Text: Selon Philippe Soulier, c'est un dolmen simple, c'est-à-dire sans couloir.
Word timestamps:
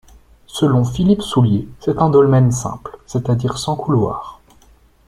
Selon 0.47 0.83
Philippe 0.83 1.21
Soulier, 1.21 1.69
c'est 1.79 1.99
un 1.99 2.09
dolmen 2.09 2.51
simple, 2.51 2.97
c'est-à-dire 3.05 3.59
sans 3.59 3.75
couloir. 3.75 4.41